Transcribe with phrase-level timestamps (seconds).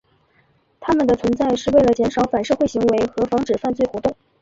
[0.79, 4.17] 他们的存在是为了减少反社会行为和防止犯罪活动。